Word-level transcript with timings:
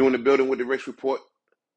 You 0.00 0.06
in 0.06 0.12
the 0.12 0.18
building 0.18 0.48
with 0.48 0.58
the 0.58 0.64
race 0.64 0.86
report? 0.86 1.20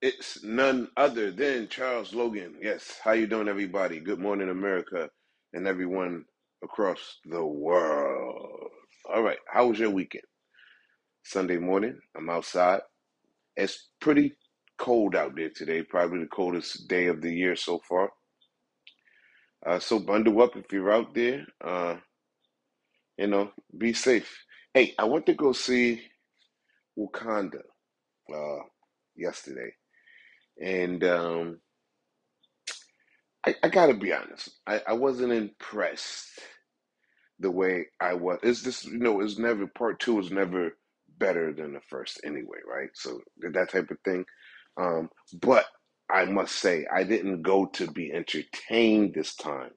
It's 0.02 0.42
none 0.46 0.88
other 0.96 1.30
than 1.30 1.68
Charles 1.68 2.14
Logan. 2.14 2.56
Yes. 2.62 2.98
How 3.04 3.12
you 3.12 3.28
doing, 3.28 3.50
everybody? 3.50 4.00
Good 4.00 4.18
morning, 4.18 4.48
America, 4.48 5.10
and 5.52 5.68
everyone 5.68 6.24
across 6.64 7.18
the 7.26 7.44
world. 7.44 8.70
All 9.14 9.24
right. 9.24 9.40
How 9.52 9.68
was 9.68 9.78
your 9.78 9.90
weekend? 9.90 10.24
Sunday 11.26 11.58
morning. 11.58 12.00
I'm 12.16 12.30
outside. 12.30 12.80
It's 13.58 13.90
pretty 14.00 14.36
cold 14.78 15.18
out 15.18 15.36
there 15.36 15.50
today. 15.54 15.84
Probably 15.84 16.22
the 16.22 16.28
coldest 16.28 16.88
day 16.88 17.08
of 17.08 17.22
the 17.22 17.30
year 17.30 17.58
so 17.58 17.82
far. 17.90 18.10
Uh, 19.68 19.80
so 19.80 20.00
bundle 20.00 20.42
up 20.42 20.56
if 20.56 20.72
you're 20.72 20.94
out 20.94 21.14
there. 21.14 21.46
Uh, 21.62 21.98
you 23.18 23.28
know, 23.28 23.52
be 23.78 23.92
safe. 23.92 24.46
Hey, 24.74 24.94
I 24.98 25.04
went 25.04 25.26
to 25.26 25.34
go 25.34 25.52
see 25.52 26.04
Wakanda 26.98 27.64
uh, 28.34 28.64
yesterday, 29.16 29.74
and 30.62 31.04
um, 31.04 31.60
I, 33.46 33.56
I 33.64 33.70
gotta 33.70 33.94
be 33.96 34.14
honest, 34.14 34.50
I, 34.68 34.82
I 34.88 34.94
wasn't 34.94 35.34
impressed 35.34 36.40
the 37.40 37.52
way 37.52 37.88
I 38.00 38.14
was. 38.16 38.40
It's 38.44 38.64
just 38.64 38.86
you 38.86 39.00
know, 39.00 39.22
it's 39.22 39.40
never 39.40 39.68
part 39.68 40.00
two 40.00 40.20
is 40.20 40.32
never 40.32 40.78
better 41.18 41.54
than 41.54 41.74
the 41.74 41.82
first 41.90 42.22
anyway, 42.24 42.60
right? 42.68 42.90
So 42.94 43.22
that 43.54 43.70
type 43.72 43.92
of 43.92 43.98
thing. 44.06 44.26
Um, 44.80 45.10
but 45.42 45.66
I 46.10 46.26
must 46.26 46.56
say, 46.56 46.86
I 46.94 47.04
didn't 47.04 47.42
go 47.44 47.66
to 47.74 47.92
be 47.92 48.12
entertained 48.14 49.14
this 49.16 49.36
time 49.36 49.72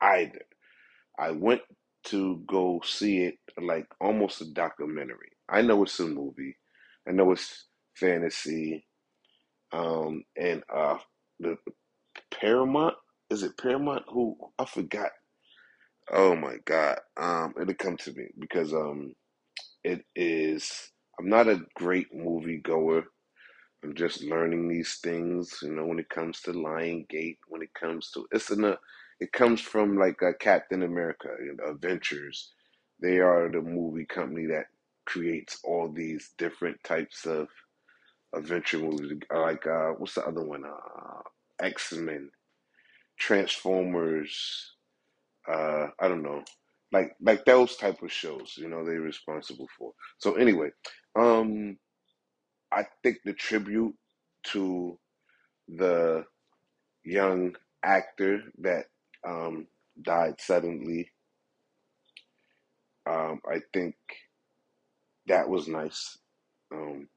either. 0.00 0.42
I 1.18 1.30
went 1.32 1.62
to 2.06 2.42
go 2.46 2.80
see 2.84 3.24
it 3.24 3.36
like 3.60 3.86
almost 4.00 4.40
a 4.40 4.52
documentary. 4.52 5.30
I 5.48 5.62
know 5.62 5.82
it's 5.84 6.00
a 6.00 6.06
movie. 6.06 6.56
I 7.08 7.12
know 7.12 7.32
it's 7.32 7.66
fantasy. 7.98 8.86
Um, 9.72 10.24
and 10.36 10.62
uh, 10.74 10.98
the 11.40 11.56
Paramount 12.32 12.94
is 13.30 13.42
it 13.42 13.58
Paramount? 13.58 14.04
Who 14.08 14.36
I 14.58 14.64
forgot. 14.64 15.10
Oh 16.10 16.34
my 16.34 16.56
God. 16.64 16.98
Um, 17.18 17.54
it'll 17.60 17.74
come 17.74 17.96
to 17.98 18.12
me 18.12 18.28
because 18.38 18.72
um, 18.72 19.14
it 19.84 20.04
is. 20.16 20.90
I'm 21.18 21.28
not 21.28 21.48
a 21.48 21.60
great 21.74 22.14
movie 22.14 22.58
goer. 22.58 23.04
I'm 23.84 23.94
just 23.94 24.22
learning 24.22 24.68
these 24.68 24.98
things, 25.02 25.58
you 25.62 25.72
know, 25.72 25.86
when 25.86 25.98
it 25.98 26.08
comes 26.08 26.40
to 26.42 26.52
Lion 26.52 27.06
Gate, 27.08 27.38
when 27.48 27.62
it 27.62 27.74
comes 27.74 28.10
to 28.12 28.26
it's 28.32 28.50
in 28.50 28.64
a 28.64 28.78
it 29.20 29.32
comes 29.32 29.60
from 29.60 29.98
like 29.98 30.22
a 30.22 30.34
Captain 30.34 30.82
America, 30.82 31.28
you 31.44 31.56
know, 31.56 31.72
Adventures. 31.72 32.52
They 33.00 33.18
are 33.18 33.50
the 33.50 33.60
movie 33.60 34.06
company 34.06 34.46
that 34.46 34.66
creates 35.06 35.60
all 35.64 35.92
these 35.92 36.32
different 36.38 36.82
types 36.84 37.26
of 37.26 37.48
adventure 38.34 38.78
movies. 38.78 39.12
Like 39.32 39.66
uh 39.66 39.90
what's 39.98 40.14
the 40.14 40.26
other 40.26 40.42
one? 40.44 40.64
Uh 40.64 41.22
X 41.62 41.92
Men, 41.92 42.30
Transformers, 43.18 44.74
uh, 45.50 45.88
I 46.00 46.08
don't 46.08 46.22
know. 46.22 46.44
Like 46.92 47.16
like 47.20 47.44
those 47.44 47.76
type 47.76 48.02
of 48.02 48.12
shows, 48.12 48.54
you 48.56 48.68
know, 48.68 48.84
they're 48.84 49.00
responsible 49.00 49.68
for. 49.78 49.92
So 50.18 50.34
anyway, 50.34 50.70
um 51.18 51.78
I 52.72 52.84
think 53.02 53.18
the 53.24 53.32
tribute 53.32 53.94
to 54.48 54.98
the 55.68 56.24
young 57.04 57.56
actor 57.84 58.42
that 58.58 58.86
um, 59.26 59.66
died 60.02 60.36
suddenly, 60.40 61.10
um, 63.06 63.40
I 63.50 63.60
think 63.72 63.96
that 65.26 65.48
was 65.48 65.68
nice. 65.68 66.18
Um, 66.72 67.08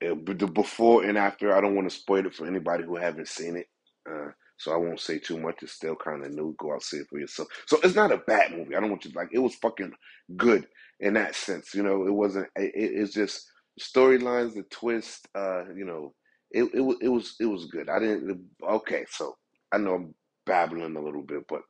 the 0.00 0.46
before 0.46 1.04
and 1.04 1.18
after, 1.18 1.54
I 1.56 1.60
don't 1.60 1.74
want 1.74 1.90
to 1.90 1.96
spoil 1.96 2.26
it 2.26 2.34
for 2.34 2.46
anybody 2.46 2.84
who 2.84 2.96
haven't 2.96 3.28
seen 3.28 3.56
it. 3.56 3.66
Uh, 4.10 4.30
so 4.58 4.72
I 4.72 4.76
won't 4.76 5.00
say 5.00 5.18
too 5.18 5.38
much. 5.38 5.62
It's 5.62 5.72
still 5.72 5.96
kind 5.96 6.24
of 6.24 6.32
new. 6.32 6.54
Go 6.58 6.72
out 6.74 6.82
see 6.82 6.98
it 6.98 7.08
for 7.08 7.18
yourself. 7.18 7.48
So 7.66 7.78
it's 7.82 7.94
not 7.94 8.12
a 8.12 8.18
bad 8.18 8.52
movie. 8.52 8.76
I 8.76 8.80
don't 8.80 8.90
want 8.90 9.04
you 9.04 9.12
to 9.12 9.18
like. 9.18 9.30
It 9.32 9.38
was 9.38 9.54
fucking 9.56 9.92
good 10.36 10.66
in 11.00 11.14
that 11.14 11.34
sense. 11.34 11.74
You 11.74 11.82
know, 11.82 12.06
it 12.06 12.12
wasn't. 12.12 12.48
It, 12.56 12.72
it's 12.74 13.14
just 13.14 13.50
storylines, 13.80 14.54
the 14.54 14.64
twist. 14.70 15.28
Uh, 15.34 15.64
you 15.76 15.84
know, 15.84 16.14
it 16.50 16.64
it 16.74 16.80
was 16.80 16.96
it 17.02 17.08
was 17.08 17.36
it 17.40 17.46
was 17.46 17.66
good. 17.66 17.88
I 17.88 17.98
didn't. 18.00 18.48
Okay, 18.68 19.04
so 19.10 19.36
I 19.72 19.78
know 19.78 19.94
I'm 19.94 20.14
babbling 20.46 20.96
a 20.96 21.02
little 21.02 21.22
bit, 21.22 21.44
but 21.48 21.62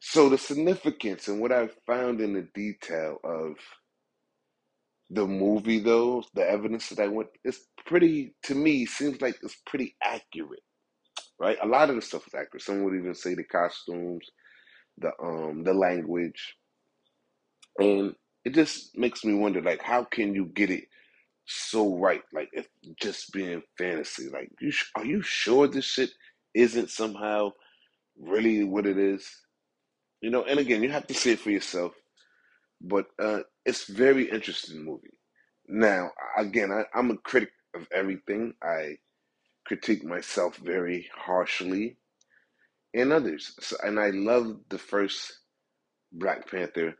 so 0.00 0.28
the 0.28 0.38
significance 0.38 1.28
and 1.28 1.40
what 1.40 1.52
I 1.52 1.68
found 1.86 2.20
in 2.20 2.34
the 2.34 2.48
detail 2.54 3.18
of 3.24 3.56
the 5.10 5.26
movie, 5.26 5.80
though, 5.80 6.24
the 6.34 6.48
evidence 6.48 6.88
that 6.90 7.00
I 7.02 7.08
went, 7.08 7.30
it's 7.44 7.60
pretty 7.86 8.34
to 8.44 8.54
me 8.54 8.86
seems 8.86 9.20
like 9.20 9.38
it's 9.42 9.56
pretty 9.66 9.96
accurate, 10.02 10.62
right? 11.40 11.58
A 11.62 11.66
lot 11.66 11.90
of 11.90 11.96
the 11.96 12.02
stuff 12.02 12.26
is 12.26 12.34
accurate. 12.34 12.62
Some 12.62 12.84
would 12.84 12.94
even 12.96 13.14
say 13.14 13.34
the 13.34 13.44
costumes, 13.44 14.30
the 14.98 15.12
um, 15.22 15.64
the 15.64 15.74
language, 15.74 16.56
and 17.78 18.14
it 18.44 18.54
just 18.54 18.96
makes 18.96 19.24
me 19.24 19.34
wonder, 19.34 19.62
like, 19.62 19.82
how 19.82 20.04
can 20.04 20.34
you 20.34 20.46
get 20.46 20.70
it 20.70 20.84
so 21.46 21.98
right? 21.98 22.22
Like, 22.32 22.50
if 22.52 22.68
just 23.00 23.32
being 23.32 23.62
fantasy, 23.78 24.28
like, 24.30 24.50
you 24.60 24.70
sh- 24.70 24.90
are 24.96 25.04
you 25.06 25.22
sure 25.22 25.68
this 25.68 25.86
shit 25.86 26.10
isn't 26.54 26.90
somehow 26.90 27.50
really 28.20 28.64
what 28.64 28.86
it 28.86 28.98
is? 28.98 29.28
You 30.22 30.30
know, 30.30 30.44
and 30.44 30.58
again, 30.60 30.82
you 30.82 30.90
have 30.90 31.06
to 31.08 31.14
see 31.14 31.32
it 31.32 31.40
for 31.40 31.50
yourself. 31.50 31.94
But 32.80 33.06
uh, 33.22 33.40
it's 33.66 33.86
very 33.86 34.30
interesting 34.30 34.84
movie. 34.84 35.18
Now, 35.68 36.12
again, 36.38 36.72
I, 36.72 36.84
I'm 36.98 37.12
a 37.12 37.18
critic 37.18 37.50
of 37.76 37.88
everything. 37.94 38.54
I 38.64 38.98
critique 39.66 40.04
myself 40.04 40.56
very 40.58 41.08
harshly 41.16 41.98
and 42.94 43.12
others. 43.12 43.54
So, 43.60 43.76
and 43.84 44.00
I 44.00 44.10
love 44.10 44.58
the 44.70 44.78
first 44.78 45.40
Black 46.12 46.50
Panther. 46.50 46.94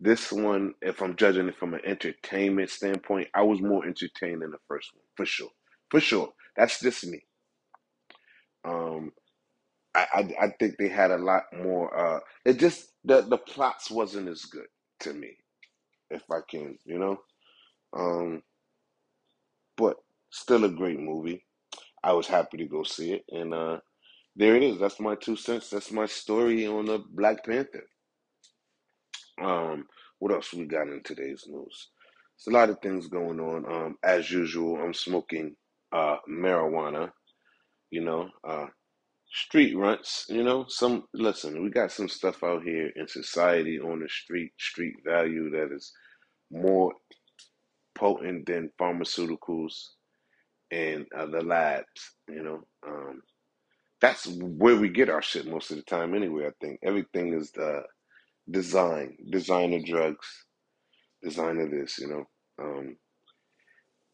This 0.00 0.32
one, 0.32 0.74
if 0.82 1.02
I'm 1.02 1.16
judging 1.16 1.48
it 1.48 1.56
from 1.58 1.74
an 1.74 1.80
entertainment 1.86 2.70
standpoint, 2.70 3.28
I 3.34 3.42
was 3.42 3.62
more 3.62 3.86
entertained 3.86 4.42
than 4.42 4.52
the 4.52 4.58
first 4.68 4.90
one, 4.94 5.04
for 5.16 5.26
sure. 5.26 5.50
For 5.90 6.00
sure. 6.00 6.30
That's 6.56 6.80
just 6.80 7.06
me. 7.06 7.22
Um, 8.64 9.12
I, 9.94 10.06
I, 10.14 10.20
I 10.46 10.48
think 10.60 10.78
they 10.78 10.88
had 10.88 11.12
a 11.12 11.18
lot 11.18 11.44
more. 11.54 11.96
Uh, 11.96 12.20
it 12.46 12.58
just 12.58 12.88
the 13.04 13.22
the 13.22 13.38
plots 13.38 13.90
wasn't 13.90 14.28
as 14.30 14.46
good 14.46 14.68
to 15.02 15.14
me, 15.14 15.38
if 16.10 16.22
I 16.30 16.40
can, 16.48 16.78
you 16.84 16.98
know. 16.98 17.18
Um, 17.96 18.42
but 19.76 19.96
still 20.30 20.64
a 20.64 20.68
great 20.68 21.00
movie. 21.00 21.44
I 22.02 22.12
was 22.12 22.26
happy 22.26 22.58
to 22.58 22.66
go 22.66 22.82
see 22.84 23.12
it, 23.12 23.24
and 23.30 23.54
uh, 23.54 23.78
there 24.36 24.56
it 24.56 24.62
is. 24.62 24.78
That's 24.78 25.00
my 25.00 25.14
two 25.16 25.36
cents. 25.36 25.70
That's 25.70 25.90
my 25.92 26.06
story 26.06 26.66
on 26.66 26.86
the 26.86 26.98
Black 27.10 27.44
Panther. 27.44 27.84
Um, 29.40 29.86
what 30.18 30.32
else 30.32 30.52
we 30.52 30.64
got 30.64 30.88
in 30.88 31.02
today's 31.04 31.44
news? 31.48 31.88
It's 32.36 32.46
a 32.46 32.50
lot 32.50 32.70
of 32.70 32.78
things 32.80 33.08
going 33.08 33.40
on. 33.40 33.64
Um, 33.66 33.96
as 34.04 34.30
usual, 34.30 34.76
I'm 34.80 34.94
smoking 34.94 35.56
uh, 35.92 36.16
marijuana. 36.28 37.10
You 37.90 38.02
know, 38.02 38.28
uh, 38.48 38.66
street 39.32 39.76
runts. 39.76 40.26
You 40.28 40.44
know, 40.44 40.66
some 40.68 41.04
listen. 41.14 41.62
We 41.62 41.70
got 41.70 41.92
some 41.92 42.08
stuff 42.08 42.42
out 42.44 42.62
here 42.62 42.90
in 42.96 43.08
society 43.08 43.78
on 43.80 44.00
the 44.00 44.08
street, 44.08 44.52
street 44.58 44.96
value 45.04 45.50
that 45.50 45.74
is 45.74 45.92
more 46.50 46.92
potent 47.94 48.46
than 48.46 48.70
pharmaceuticals 48.80 49.74
and 50.70 51.06
uh, 51.16 51.26
the 51.26 51.42
labs. 51.42 52.14
You 52.28 52.42
know, 52.42 52.60
um, 52.86 53.22
that's 54.00 54.26
where 54.28 54.76
we 54.76 54.88
get 54.90 55.10
our 55.10 55.22
shit 55.22 55.46
most 55.46 55.70
of 55.70 55.78
the 55.78 55.82
time. 55.84 56.14
Anyway, 56.14 56.46
I 56.46 56.52
think 56.60 56.80
everything 56.82 57.34
is 57.34 57.52
the 57.52 57.82
design, 58.50 59.16
designer 59.30 59.80
drugs, 59.84 60.26
designer 61.22 61.68
this. 61.68 61.98
You 61.98 62.08
know. 62.08 62.24
Um, 62.60 62.96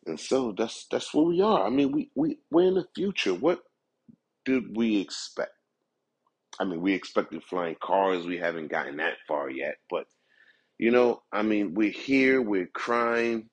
and 0.06 0.18
so 0.20 0.54
that's 0.56 0.86
that's 0.90 1.14
where 1.14 1.24
we 1.26 1.40
are. 1.42 1.66
I 1.66 1.70
mean, 1.70 1.92
we 1.92 2.10
we 2.14 2.38
we're 2.50 2.68
in 2.68 2.74
the 2.74 2.86
future. 2.94 3.34
What 3.34 3.60
did 4.44 4.76
we 4.76 5.00
expect? 5.00 5.52
I 6.60 6.64
mean, 6.64 6.80
we 6.82 6.94
expected 6.94 7.42
flying 7.44 7.76
cars. 7.82 8.26
We 8.26 8.38
haven't 8.38 8.68
gotten 8.70 8.98
that 8.98 9.14
far 9.28 9.50
yet, 9.50 9.76
but 9.90 10.06
you 10.78 10.90
know, 10.92 11.22
I 11.32 11.42
mean, 11.42 11.74
we're 11.74 11.90
here 11.92 12.42
with 12.42 12.72
crime 12.72 13.50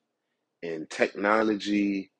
and 0.62 0.90
technology 0.90 2.12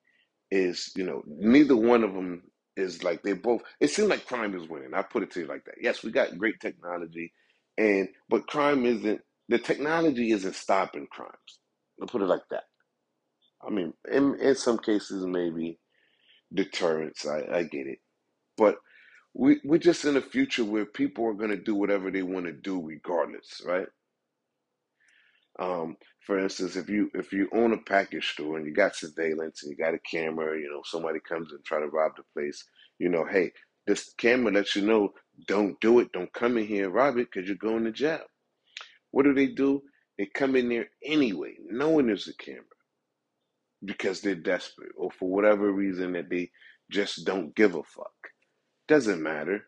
is, 0.51 0.91
you 0.95 1.03
know, 1.05 1.23
neither 1.27 1.75
one 1.75 2.03
of 2.03 2.13
them 2.13 2.43
is 2.75 3.03
like 3.03 3.23
they 3.23 3.33
both. 3.33 3.61
It 3.79 3.89
seems 3.89 4.09
like 4.09 4.25
crime 4.27 4.55
is 4.55 4.67
winning. 4.69 4.93
I 4.93 5.01
put 5.01 5.23
it 5.23 5.31
to 5.31 5.41
you 5.41 5.47
like 5.47 5.65
that. 5.65 5.75
Yes, 5.81 6.03
we 6.03 6.11
got 6.11 6.37
great 6.37 6.59
technology, 6.61 7.33
and 7.77 8.07
but 8.29 8.47
crime 8.47 8.85
isn't. 8.85 9.21
The 9.49 9.59
technology 9.59 10.31
isn't 10.31 10.55
stopping 10.55 11.07
crimes. 11.11 11.59
I'll 12.01 12.07
put 12.07 12.21
it 12.21 12.27
like 12.27 12.47
that. 12.51 12.63
I 13.65 13.71
mean, 13.71 13.93
in 14.11 14.39
in 14.39 14.55
some 14.55 14.79
cases, 14.79 15.25
maybe 15.25 15.79
deterrence. 16.53 17.25
I, 17.27 17.45
I 17.59 17.63
get 17.63 17.87
it, 17.87 17.99
but 18.57 18.77
we 19.35 19.59
we're 19.65 19.79
just 19.79 20.05
in 20.05 20.17
a 20.17 20.21
future 20.21 20.65
where 20.65 20.85
people 20.85 21.25
are 21.27 21.35
going 21.35 21.51
to 21.51 21.57
do 21.57 21.75
whatever 21.75 22.11
they 22.11 22.23
want 22.23 22.47
to 22.47 22.53
do, 22.53 22.81
regardless, 22.85 23.61
right? 23.65 23.87
Um, 25.59 25.97
for 26.25 26.39
instance, 26.39 26.75
if 26.75 26.89
you 26.89 27.11
if 27.13 27.33
you 27.33 27.49
own 27.53 27.73
a 27.73 27.77
package 27.77 28.29
store 28.33 28.57
and 28.57 28.65
you 28.65 28.73
got 28.73 28.95
surveillance 28.95 29.63
and 29.63 29.71
you 29.71 29.77
got 29.77 29.93
a 29.95 29.99
camera, 29.99 30.57
you 30.59 30.69
know, 30.71 30.81
somebody 30.85 31.19
comes 31.19 31.51
and 31.53 31.63
try 31.65 31.79
to 31.79 31.87
rob 31.87 32.13
the 32.17 32.23
place, 32.33 32.63
you 32.99 33.09
know, 33.09 33.25
hey, 33.25 33.51
this 33.87 34.13
camera 34.17 34.51
lets 34.53 34.75
you 34.75 34.83
know, 34.83 35.13
don't 35.47 35.79
do 35.81 35.99
it, 35.99 36.11
don't 36.13 36.33
come 36.33 36.57
in 36.57 36.65
here 36.67 36.85
and 36.85 36.93
rob 36.95 37.17
it 37.17 37.29
because 37.31 37.47
you're 37.47 37.57
going 37.57 37.85
to 37.85 37.91
jail. 37.91 38.23
What 39.11 39.23
do 39.23 39.33
they 39.33 39.47
do? 39.47 39.83
They 40.17 40.27
come 40.27 40.55
in 40.55 40.69
there 40.69 40.89
anyway, 41.05 41.55
knowing 41.69 42.07
there's 42.07 42.27
a 42.29 42.35
camera 42.35 42.63
because 43.85 44.21
they're 44.21 44.35
desperate 44.35 44.91
or 44.97 45.11
for 45.11 45.29
whatever 45.29 45.71
reason 45.71 46.13
that 46.13 46.29
they 46.29 46.51
just 46.91 47.25
don't 47.25 47.55
give 47.55 47.75
a 47.75 47.83
fuck. 47.83 48.13
Doesn't 48.87 49.23
matter. 49.23 49.65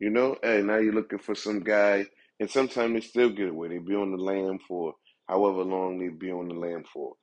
You 0.00 0.10
know, 0.10 0.36
hey, 0.42 0.62
now 0.62 0.78
you're 0.78 0.94
looking 0.94 1.20
for 1.20 1.34
some 1.34 1.60
guy, 1.60 2.06
and 2.40 2.50
sometimes 2.50 2.94
they 2.94 3.00
still 3.00 3.30
get 3.30 3.50
away. 3.50 3.68
They 3.68 3.78
be 3.78 3.94
on 3.94 4.12
the 4.12 4.18
lam 4.22 4.58
for 4.68 4.94
however 5.28 5.64
long 5.64 5.98
they 5.98 6.08
be 6.08 6.32
on 6.32 6.48
the 6.48 6.54
lam 6.54 6.84
for. 6.92 7.14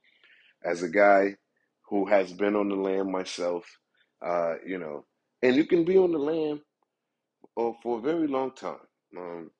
As 0.65 0.83
a 0.83 0.89
guy 0.89 1.35
who 1.89 2.07
has 2.07 2.33
been 2.33 2.55
on 2.55 2.69
the 2.69 2.75
lam 2.75 3.11
myself, 3.11 3.65
uh, 4.25 4.55
you 4.65 4.79
know, 4.79 5.05
and 5.43 5.55
you 5.55 5.65
can 5.65 5.85
be 5.85 5.97
on 5.97 6.11
the 6.11 6.19
lam 6.19 6.61
uh, 7.59 7.71
for 7.83 7.99
a 7.99 8.01
very 8.01 8.27
long 8.27 8.53
time. 8.55 8.79
Um, 9.17 9.51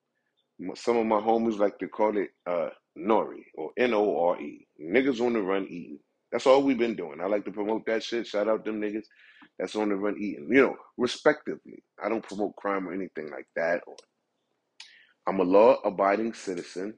some 0.76 0.98
of 0.98 1.06
my 1.06 1.20
homies 1.20 1.60
like 1.60 1.80
to 1.80 1.88
call 1.88 2.18
it 2.18 2.30
uh, 2.48 2.70
Nori 2.98 3.44
or 3.56 3.72
N 3.78 3.94
O 3.94 4.20
R 4.30 4.42
E. 4.42 4.68
Niggas 4.82 5.22
on 5.22 5.34
the 5.34 5.42
run 5.42 5.66
eating. 5.70 6.00
That's 6.32 6.48
all 6.48 6.64
we've 6.64 6.78
been 6.78 6.96
doing. 6.96 7.22
I 7.22 7.28
like 7.28 7.46
to 7.46 7.52
promote 7.52 7.86
that 7.88 8.04
shit. 8.04 8.28
Shout 8.28 8.48
out 8.50 8.66
them 8.66 8.82
niggas 8.82 9.06
that's 9.60 9.76
on 9.76 9.90
the 9.90 9.96
run 9.96 10.18
eating. 10.20 10.50
You 10.52 10.64
know, 10.64 10.78
respectively. 10.98 11.84
I 12.04 12.10
don't 12.10 12.28
promote 12.28 12.56
crime 12.58 12.90
or 12.90 12.94
anything 12.94 13.32
like 13.32 13.48
that. 13.58 13.82
I'm 15.28 15.42
a 15.42 15.44
law 15.44 15.78
abiding 15.86 16.34
citizen 16.34 16.96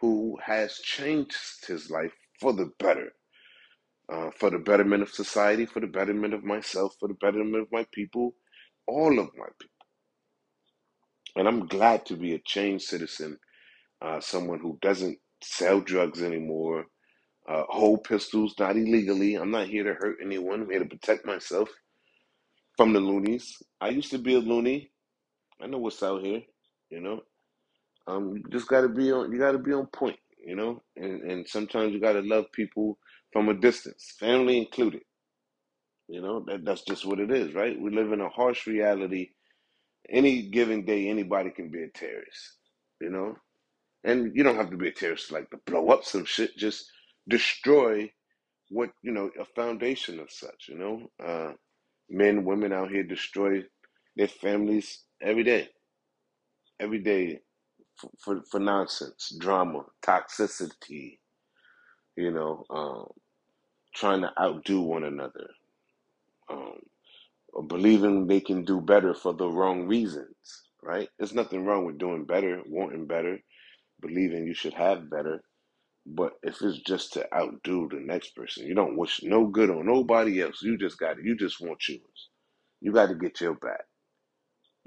who 0.00 0.38
has 0.44 0.78
changed 0.78 1.36
his 1.68 1.90
life 1.90 2.12
for 2.40 2.52
the 2.52 2.70
better. 2.80 3.12
Uh, 4.12 4.30
for 4.38 4.50
the 4.50 4.58
betterment 4.58 5.02
of 5.02 5.10
society, 5.10 5.66
for 5.66 5.80
the 5.80 5.86
betterment 5.88 6.34
of 6.34 6.44
myself, 6.44 6.94
for 7.00 7.08
the 7.08 7.14
betterment 7.14 7.56
of 7.62 7.68
my 7.72 7.84
people, 7.92 8.36
all 8.86 9.18
of 9.18 9.28
my 9.36 9.46
people. 9.60 9.76
And 11.36 11.48
I'm 11.48 11.66
glad 11.66 12.06
to 12.06 12.16
be 12.16 12.34
a 12.34 12.40
changed 12.46 12.84
citizen, 12.84 13.38
uh, 14.02 14.20
someone 14.20 14.60
who 14.60 14.78
doesn't 14.82 15.18
sell 15.42 15.80
drugs 15.80 16.22
anymore, 16.22 16.86
uh, 17.48 17.64
hold 17.68 18.04
pistols, 18.04 18.54
not 18.58 18.76
illegally. 18.76 19.36
I'm 19.36 19.50
not 19.50 19.68
here 19.68 19.84
to 19.84 19.94
hurt 19.94 20.18
anyone. 20.22 20.62
I'm 20.62 20.70
here 20.70 20.80
to 20.80 20.86
protect 20.86 21.26
myself 21.26 21.70
from 22.76 22.92
the 22.92 23.00
loonies. 23.00 23.56
I 23.80 23.90
used 23.90 24.10
to 24.12 24.18
be 24.18 24.34
a 24.34 24.40
loony. 24.40 24.90
I 25.62 25.66
know 25.66 25.78
what's 25.78 26.02
out 26.02 26.22
here, 26.24 26.42
you 26.90 27.00
know. 27.00 27.20
Um, 28.06 28.36
you 28.36 28.44
just 28.50 28.68
gotta 28.68 28.88
be 28.88 29.12
on. 29.12 29.32
You 29.32 29.38
gotta 29.38 29.58
be 29.58 29.72
on 29.72 29.86
point, 29.88 30.18
you 30.44 30.56
know. 30.56 30.82
And 30.96 31.22
and 31.22 31.48
sometimes 31.48 31.92
you 31.94 32.00
gotta 32.00 32.22
love 32.22 32.46
people 32.52 32.98
from 33.32 33.48
a 33.48 33.54
distance, 33.54 34.14
family 34.20 34.58
included. 34.58 35.02
You 36.08 36.22
know 36.22 36.44
that 36.48 36.64
that's 36.64 36.82
just 36.82 37.06
what 37.06 37.20
it 37.20 37.30
is, 37.30 37.54
right? 37.54 37.80
We 37.80 37.90
live 37.90 38.12
in 38.12 38.20
a 38.20 38.28
harsh 38.28 38.66
reality. 38.66 39.30
Any 40.10 40.42
given 40.50 40.84
day, 40.84 41.08
anybody 41.08 41.50
can 41.50 41.70
be 41.70 41.82
a 41.82 41.88
terrorist. 41.88 42.58
You 43.00 43.10
know, 43.10 43.36
and 44.04 44.36
you 44.36 44.44
don't 44.44 44.56
have 44.56 44.70
to 44.70 44.76
be 44.76 44.88
a 44.88 44.92
terrorist 44.92 45.32
like 45.32 45.50
to 45.50 45.58
blow 45.66 45.88
up 45.88 46.04
some 46.04 46.24
shit. 46.24 46.56
Just 46.56 46.90
destroy 47.28 48.10
what 48.70 48.90
you 49.02 49.12
know 49.12 49.30
a 49.40 49.44
foundation 49.44 50.20
of 50.20 50.30
such. 50.32 50.68
You 50.68 50.78
know, 50.78 51.10
uh, 51.24 51.52
men, 52.10 52.44
women 52.44 52.72
out 52.72 52.90
here 52.90 53.04
destroy 53.04 53.64
their 54.16 54.28
families 54.28 55.02
every 55.22 55.44
day, 55.44 55.68
every 56.80 57.00
day 57.00 57.40
for 57.96 58.10
for, 58.18 58.42
for 58.50 58.60
nonsense, 58.60 59.36
drama, 59.40 59.84
toxicity. 60.04 61.18
You 62.16 62.32
know, 62.32 62.64
um, 62.70 63.06
trying 63.94 64.22
to 64.22 64.32
outdo 64.40 64.80
one 64.82 65.04
another, 65.04 65.48
um, 66.50 66.80
or 67.52 67.64
believing 67.64 68.26
they 68.26 68.40
can 68.40 68.64
do 68.64 68.80
better 68.80 69.14
for 69.14 69.34
the 69.34 69.48
wrong 69.48 69.86
reasons. 69.88 70.36
Right? 70.82 71.08
There's 71.18 71.34
nothing 71.34 71.64
wrong 71.66 71.86
with 71.86 71.98
doing 71.98 72.24
better, 72.26 72.62
wanting 72.66 73.06
better, 73.06 73.38
believing 74.00 74.46
you 74.46 74.54
should 74.54 74.74
have 74.74 75.10
better. 75.10 75.42
But 76.06 76.34
if 76.42 76.62
it's 76.62 76.80
just 76.80 77.14
to 77.14 77.26
outdo 77.34 77.88
the 77.90 78.00
next 78.00 78.36
person, 78.36 78.66
you 78.66 78.74
don't 78.74 78.98
wish 78.98 79.22
no 79.24 79.46
good 79.46 79.70
on 79.70 79.86
nobody 79.86 80.42
else. 80.42 80.62
You 80.62 80.78
just 80.78 80.98
got 80.98 81.18
it. 81.18 81.26
You 81.26 81.36
just 81.36 81.60
want 81.60 81.88
yours. 81.88 82.30
You 82.80 82.92
got 82.92 83.08
to 83.08 83.16
get 83.16 83.40
your 83.40 83.54
back. 83.54 83.84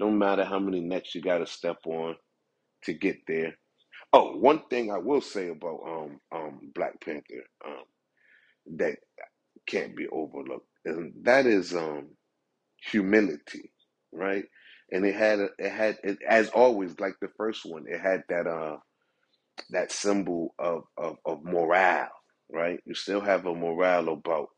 No 0.00 0.10
matter 0.10 0.44
how 0.44 0.60
many 0.60 0.80
necks 0.80 1.14
you 1.14 1.22
got 1.22 1.38
to 1.38 1.46
step 1.46 1.78
on 1.86 2.16
to 2.84 2.94
get 2.94 3.18
there. 3.28 3.56
Oh, 4.12 4.36
one 4.38 4.62
thing 4.70 4.92
I 4.92 4.98
will 4.98 5.22
say 5.22 5.50
about 5.50 5.80
um 5.86 6.20
um 6.32 6.60
Black 6.74 7.00
Panther 7.04 7.44
um 7.66 7.84
that 8.78 8.96
can't 9.66 9.96
be 9.96 10.08
overlooked, 10.08 10.68
and 10.86 11.14
that 11.24 11.46
is 11.46 11.74
um 11.74 12.10
humility, 12.90 13.72
right? 14.12 14.44
And 14.92 15.06
it 15.06 15.14
had 15.16 15.40
a- 15.40 15.50
it 15.58 15.70
had 15.70 15.98
it, 16.04 16.18
as 16.28 16.50
always 16.50 16.98
like 17.00 17.14
the 17.20 17.30
first 17.36 17.64
one, 17.66 17.86
it 17.88 18.00
had 18.00 18.24
that 18.30 18.46
uh 18.46 18.78
that 19.70 19.92
symbol 19.92 20.54
of 20.58 20.84
of 20.98 21.18
of 21.26 21.44
morale, 21.44 22.10
right? 22.50 22.80
You 22.86 22.94
still 22.94 23.20
have 23.20 23.46
a 23.46 23.54
morale 23.54 24.08
about 24.10 24.48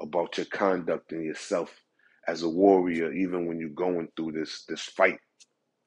about 0.00 0.36
your 0.38 0.46
conduct 0.46 1.12
and 1.12 1.24
yourself 1.24 1.72
as 2.28 2.42
a 2.42 2.48
warrior, 2.48 3.12
even 3.12 3.46
when 3.46 3.58
you're 3.60 3.70
going 3.70 4.08
through 4.16 4.32
this 4.32 4.64
this 4.68 4.82
fight 4.82 5.18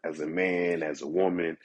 as 0.05 0.19
a 0.21 0.27
man, 0.27 0.83
as 0.83 1.01
a 1.03 1.07
woman, 1.07 1.57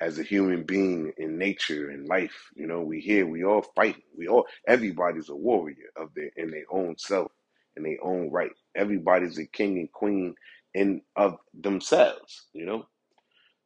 as 0.00 0.18
a 0.18 0.24
human 0.24 0.64
being 0.64 1.12
in 1.18 1.38
nature 1.38 1.90
and 1.90 2.08
life. 2.08 2.50
You 2.56 2.66
know, 2.66 2.82
we 2.82 3.00
here, 3.00 3.26
we 3.26 3.44
all 3.44 3.64
fighting. 3.76 4.02
We 4.16 4.28
all 4.28 4.46
everybody's 4.68 5.30
a 5.30 5.36
warrior 5.36 5.90
of 5.96 6.14
their 6.14 6.30
in 6.36 6.50
their 6.52 6.66
own 6.70 6.96
self, 6.98 7.32
in 7.76 7.84
their 7.84 7.98
own 8.02 8.30
right. 8.30 8.52
Everybody's 8.76 9.38
a 9.38 9.46
king 9.46 9.78
and 9.78 9.92
queen 9.92 10.34
in 10.74 11.02
of 11.16 11.38
themselves, 11.54 12.46
you 12.52 12.66
know? 12.66 12.86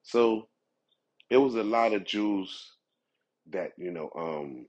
So 0.02 0.48
it 1.30 1.38
was 1.38 1.56
a 1.56 1.64
lot 1.64 1.94
of 1.94 2.04
Jews 2.06 2.72
that, 3.50 3.72
you 3.78 3.92
know, 3.92 4.10
um 4.16 4.66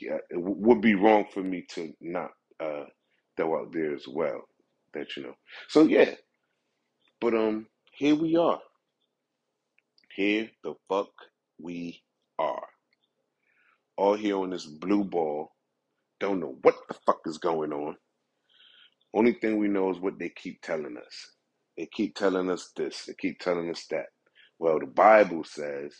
yeah, 0.00 0.18
it 0.30 0.34
w- 0.36 0.56
would 0.58 0.80
be 0.82 0.94
wrong 0.96 1.26
for 1.32 1.42
me 1.42 1.66
to 1.70 1.92
not 2.00 2.32
uh 2.60 2.84
throw 3.36 3.60
out 3.62 3.72
there 3.72 3.94
as 3.94 4.06
well. 4.08 4.42
That 4.94 5.16
you 5.16 5.24
know. 5.24 5.34
So 5.68 5.84
yeah, 5.84 6.14
but 7.20 7.34
um 7.34 7.66
here 7.92 8.16
we 8.16 8.36
are. 8.36 8.60
Here 10.16 10.50
the 10.64 10.74
fuck 10.88 11.10
we 11.60 12.02
are. 12.38 12.64
All 13.96 14.16
here 14.16 14.38
on 14.38 14.50
this 14.50 14.66
blue 14.66 15.04
ball. 15.04 15.52
Don't 16.20 16.40
know 16.40 16.56
what 16.62 16.76
the 16.88 16.96
fuck 17.06 17.20
is 17.26 17.38
going 17.38 17.72
on. 17.72 17.96
Only 19.14 19.34
thing 19.34 19.58
we 19.58 19.68
know 19.68 19.90
is 19.90 20.00
what 20.00 20.18
they 20.20 20.30
keep 20.30 20.62
telling 20.62 20.96
us. 20.98 21.32
They 21.78 21.88
keep 21.92 22.16
telling 22.16 22.50
us 22.50 22.72
this. 22.76 23.06
They 23.06 23.14
keep 23.14 23.40
telling 23.40 23.70
us 23.70 23.86
that. 23.90 24.06
Well, 24.62 24.80
the 24.80 24.86
Bible 24.86 25.44
says 25.44 25.96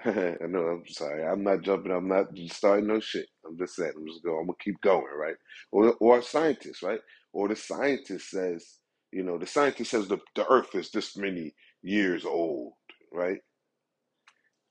I 0.06 0.36
know. 0.48 0.60
I'm 0.68 0.86
sorry. 0.88 1.24
I'm 1.26 1.44
not 1.44 1.62
jumping. 1.62 1.92
I'm 1.92 2.08
not 2.08 2.26
starting 2.50 2.86
no 2.88 3.00
shit. 3.00 3.26
I'm 3.46 3.58
just 3.58 3.76
saying. 3.76 3.92
I'm 3.96 4.06
just 4.06 4.24
going. 4.24 4.38
I'm 4.40 4.46
gonna 4.46 4.56
keep 4.62 4.80
going, 4.82 5.06
right? 5.18 5.36
Or 5.72 5.94
or 6.00 6.18
a 6.20 6.22
scientist, 6.22 6.82
right? 6.82 7.00
Or 7.32 7.48
the 7.48 7.56
scientist 7.56 8.30
says, 8.30 8.64
you 9.12 9.24
know, 9.24 9.38
the 9.38 9.46
scientist 9.46 9.90
says 9.90 10.08
the 10.08 10.18
the 10.36 10.46
Earth 10.50 10.74
is 10.74 10.90
this 10.92 11.16
many 11.16 11.54
years 11.82 12.24
old, 12.26 12.74
right? 13.12 13.40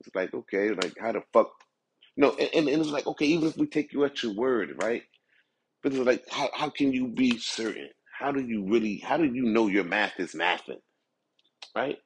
It's 0.01 0.15
like 0.15 0.33
okay, 0.33 0.71
like 0.71 0.95
how 0.99 1.13
the 1.13 1.23
fuck? 1.33 1.51
No, 2.17 2.31
and, 2.31 2.49
and 2.55 2.69
and 2.69 2.81
it's 2.81 2.91
like 2.91 3.07
okay, 3.07 3.25
even 3.27 3.49
if 3.49 3.57
we 3.57 3.67
take 3.67 3.93
you 3.93 4.05
at 4.05 4.23
your 4.23 4.33
word, 4.35 4.75
right? 4.83 5.03
But 5.83 5.93
it's 5.93 6.05
like 6.07 6.25
how 6.31 6.49
how 6.55 6.69
can 6.69 6.93
you 6.93 7.07
be 7.07 7.37
certain? 7.39 7.89
How 8.19 8.31
do 8.31 8.41
you 8.41 8.65
really? 8.69 8.97
How 8.99 9.17
do 9.17 9.25
you 9.25 9.43
know 9.43 9.67
your 9.67 9.85
math 9.85 10.19
is 10.19 10.33
mathing, 10.33 10.81
right? 11.75 11.97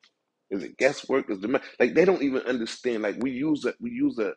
Is 0.52 0.64
it 0.64 0.78
guesswork? 0.78 1.30
Is 1.30 1.42
the 1.42 1.50
math 1.50 1.64
like 1.80 1.96
they 1.96 2.06
don't 2.06 2.24
even 2.24 2.42
understand? 2.44 3.04
Like 3.04 3.18
we 3.20 3.32
use 3.32 3.66
a 3.66 3.74
we 3.82 3.92
use 3.92 4.20
a 4.20 4.34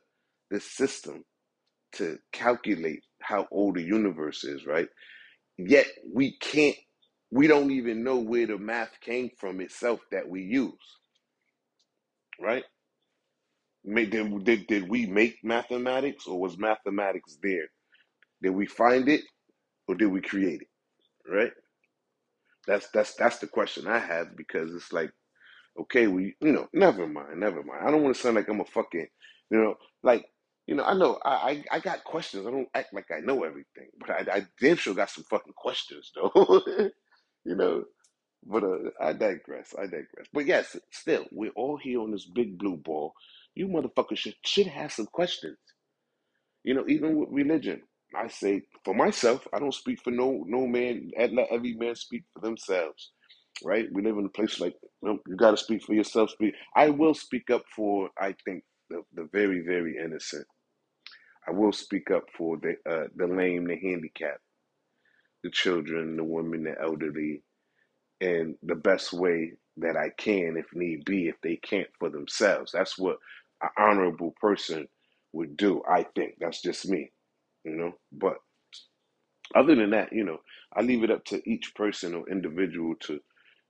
this 0.50 0.64
system 0.70 1.24
to 1.92 2.18
calculate 2.32 3.02
how 3.22 3.46
old 3.50 3.76
the 3.76 3.82
universe 3.82 4.44
is, 4.44 4.66
right? 4.66 4.88
Yet 5.58 5.86
we 6.12 6.36
can't, 6.38 6.76
we 7.30 7.46
don't 7.46 7.70
even 7.70 8.04
know 8.04 8.18
where 8.18 8.46
the 8.46 8.58
math 8.58 8.92
came 9.00 9.30
from 9.38 9.60
itself 9.60 10.00
that 10.12 10.28
we 10.28 10.42
use, 10.42 10.72
right? 12.40 12.64
Did, 13.86 14.44
did, 14.44 14.66
did 14.68 14.88
we 14.90 15.06
make 15.06 15.38
mathematics 15.44 16.26
or 16.26 16.40
was 16.40 16.58
mathematics 16.58 17.38
there? 17.42 17.68
Did 18.42 18.50
we 18.50 18.66
find 18.66 19.08
it 19.08 19.22
or 19.88 19.96
did 19.96 20.08
we 20.08 20.20
create 20.22 20.62
it, 21.10 21.30
right? 21.30 21.52
That's 22.66 22.88
that's 22.94 23.14
that's 23.16 23.38
the 23.38 23.48
question 23.48 23.88
I 23.88 23.98
have 23.98 24.36
because 24.36 24.74
it's 24.74 24.92
like 24.92 25.10
Okay, 25.80 26.06
we, 26.06 26.36
you 26.40 26.52
know, 26.52 26.68
never 26.74 27.06
mind, 27.08 27.40
never 27.40 27.62
mind. 27.62 27.86
I 27.86 27.90
don't 27.90 28.02
want 28.02 28.14
to 28.16 28.22
sound 28.22 28.36
like 28.36 28.48
I'm 28.48 28.60
a 28.60 28.64
fucking, 28.66 29.08
you 29.50 29.58
know, 29.58 29.76
like, 30.02 30.26
you 30.66 30.74
know, 30.76 30.84
I 30.84 30.94
know 30.94 31.18
I, 31.24 31.30
I, 31.32 31.64
I 31.76 31.80
got 31.80 32.04
questions. 32.04 32.46
I 32.46 32.50
don't 32.50 32.68
act 32.74 32.94
like 32.94 33.06
I 33.10 33.20
know 33.20 33.44
everything, 33.44 33.88
but 33.98 34.10
I, 34.10 34.36
I 34.38 34.46
damn 34.60 34.76
sure 34.76 34.94
got 34.94 35.10
some 35.10 35.24
fucking 35.30 35.54
questions 35.56 36.12
though, 36.14 36.62
you 37.44 37.56
know. 37.56 37.84
But 38.44 38.64
uh, 38.64 38.90
I 39.00 39.12
digress. 39.14 39.74
I 39.78 39.84
digress. 39.84 40.26
But 40.32 40.46
yes, 40.46 40.76
still, 40.92 41.26
we're 41.32 41.52
all 41.52 41.78
here 41.78 42.00
on 42.00 42.12
this 42.12 42.26
big 42.26 42.58
blue 42.58 42.76
ball. 42.78 43.14
You 43.54 43.68
motherfuckers 43.68 44.18
should 44.18 44.36
should 44.44 44.68
have 44.68 44.92
some 44.92 45.06
questions. 45.06 45.58
You 46.64 46.74
know, 46.74 46.84
even 46.88 47.16
with 47.16 47.30
religion. 47.30 47.82
I 48.16 48.28
say 48.28 48.62
for 48.84 48.94
myself, 48.94 49.46
I 49.52 49.58
don't 49.60 49.74
speak 49.74 50.00
for 50.02 50.10
no 50.10 50.44
no 50.46 50.66
man. 50.66 51.10
Let 51.18 51.48
every 51.50 51.74
man 51.74 51.94
speak 51.96 52.24
for 52.34 52.40
themselves. 52.40 53.12
Right? 53.64 53.88
We 53.92 54.02
live 54.02 54.18
in 54.18 54.26
a 54.26 54.30
place 54.30 54.60
like 54.60 54.76
know, 55.02 55.20
you 55.28 55.36
got 55.36 55.52
to 55.52 55.56
speak 55.58 55.84
for 55.84 55.94
yourself. 55.94 56.30
Speak. 56.30 56.54
I 56.76 56.90
will 56.90 57.14
speak 57.14 57.50
up 57.50 57.64
for. 57.74 58.10
I 58.18 58.34
think 58.44 58.64
the, 58.90 59.02
the 59.14 59.28
very 59.32 59.62
very 59.62 59.98
innocent. 60.04 60.46
I 61.48 61.52
will 61.52 61.72
speak 61.72 62.10
up 62.10 62.24
for 62.36 62.58
the 62.58 62.76
uh, 62.90 63.08
the 63.16 63.26
lame, 63.26 63.66
the 63.66 63.76
handicapped, 63.76 64.40
the 65.44 65.50
children, 65.50 66.16
the 66.16 66.24
women, 66.24 66.64
the 66.64 66.74
elderly, 66.82 67.42
in 68.20 68.56
the 68.64 68.76
best 68.76 69.14
way 69.14 69.54
that 69.78 69.96
I 69.96 70.10
can, 70.18 70.56
if 70.58 70.66
need 70.74 71.06
be, 71.06 71.28
if 71.28 71.36
they 71.42 71.56
can't 71.58 71.88
for 72.00 72.10
themselves. 72.10 72.72
That's 72.72 72.98
what 72.98 73.18
an 73.62 73.70
honorable 73.78 74.34
person 74.42 74.88
would 75.34 75.56
do. 75.56 75.82
I 75.88 76.06
think 76.16 76.36
that's 76.40 76.62
just 76.62 76.88
me, 76.88 77.12
you 77.64 77.76
know. 77.76 77.92
But 78.12 78.38
other 79.56 79.76
than 79.76 79.90
that, 79.90 80.12
you 80.12 80.24
know, 80.24 80.38
I 80.76 80.82
leave 80.82 81.04
it 81.04 81.10
up 81.12 81.24
to 81.26 81.42
each 81.50 81.74
person 81.76 82.14
or 82.14 82.28
individual 82.30 82.94
to, 83.02 83.20